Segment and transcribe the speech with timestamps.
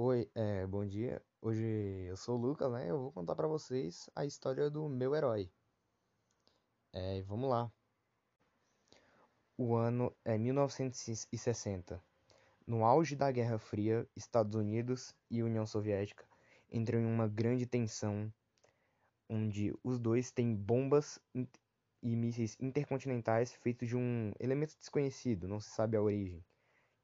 [0.00, 1.20] Oi, é, bom dia.
[1.42, 1.64] Hoje
[2.06, 2.88] eu sou o Lucas, né?
[2.88, 5.50] Eu vou contar pra vocês a história do meu herói.
[6.92, 7.68] É, vamos lá.
[9.56, 12.00] O ano é 1960.
[12.64, 16.24] No auge da Guerra Fria, Estados Unidos e União Soviética
[16.70, 18.32] entram em uma grande tensão,
[19.28, 25.70] onde os dois têm bombas e mísseis intercontinentais feitos de um elemento desconhecido, não se
[25.70, 26.44] sabe a origem,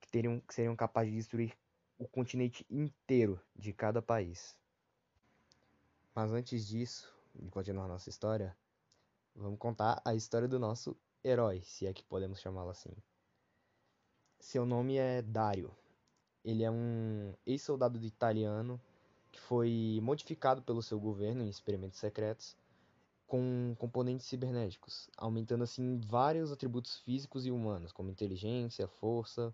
[0.01, 1.64] que, teriam, que seriam capazes de destruir
[1.99, 4.57] o continente inteiro de cada país.
[6.15, 8.57] Mas antes disso, de continuar nossa história,
[9.35, 12.93] vamos contar a história do nosso herói, se é que podemos chamá-lo assim.
[14.39, 15.75] Seu nome é Dario.
[16.45, 18.81] Ele é um ex-soldado italiano
[19.33, 22.57] que foi modificado pelo seu governo em experimentos secretos
[23.27, 29.53] com componentes cibernéticos, aumentando assim vários atributos físicos e humanos, como inteligência, força,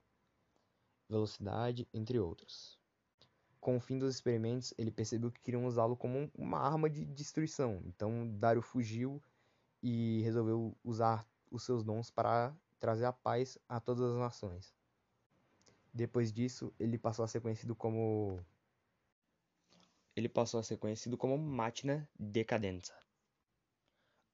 [1.11, 2.79] velocidade, entre outros.
[3.61, 7.83] Com o fim dos experimentos, ele percebeu que queriam usá-lo como uma arma de destruição.
[7.85, 9.23] Então, Dario fugiu
[9.83, 14.75] e resolveu usar os seus dons para trazer a paz a todas as nações.
[15.93, 18.41] Depois disso, ele passou a ser conhecido como
[20.17, 22.95] ele passou a ser conhecido como Máquina Decadenza.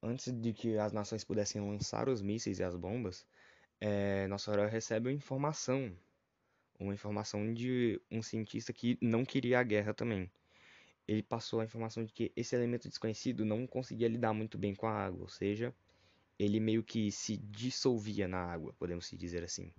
[0.03, 3.27] Antes de que as nações pudessem lançar os mísseis e as bombas,
[3.81, 5.97] é, nosso herói recebe uma informação
[6.79, 10.31] uma informação de um cientista que não queria a guerra também.
[11.07, 14.87] Ele passou a informação de que esse elemento desconhecido não conseguia lidar muito bem com
[14.87, 15.75] a água, ou seja,
[16.39, 19.73] ele meio que se dissolvia na água, podemos dizer assim.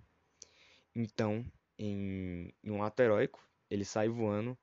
[0.94, 1.44] Então,
[1.78, 4.58] em, um ato heróico, ele sai voando,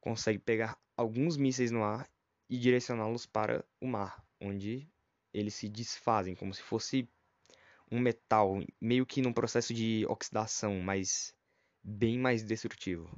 [0.00, 2.10] consegue pegar alguns mísseis no ar
[2.50, 4.88] e direcioná-los para o mar, onde
[5.32, 7.08] eles se desfazem como se fosse
[7.90, 11.34] um metal, meio que num processo de oxidação, mas
[11.88, 13.08] bem mais destrutivo.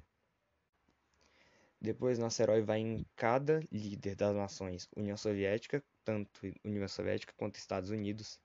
[1.81, 7.57] Depois nosso herói vai em cada líder das nações União Soviética, tanto União Soviética quanto
[7.57, 8.39] Estados Unidos,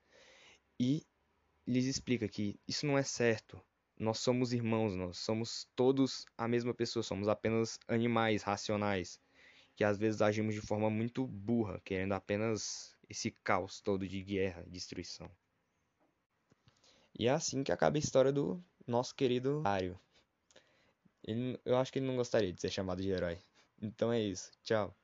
[0.80, 1.06] e
[1.66, 3.60] lhes explica que isso não é certo.
[3.98, 9.20] Nós somos irmãos, nós somos todos a mesma pessoa, somos apenas animais racionais,
[9.76, 14.64] que às vezes agimos de forma muito burra, querendo apenas esse caos todo de guerra
[14.66, 15.30] destruição.
[17.18, 19.98] E é assim que acaba a história do nosso querido Mario.
[21.26, 23.38] Ele, eu acho que ele não gostaria de ser chamado de herói.
[23.80, 24.50] Então é isso.
[24.62, 24.94] Tchau.